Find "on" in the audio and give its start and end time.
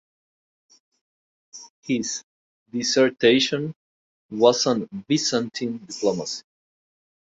4.65-4.87